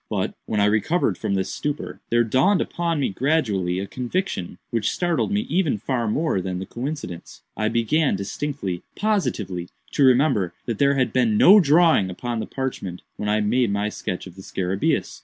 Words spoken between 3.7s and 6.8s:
a conviction which startled me even far more than the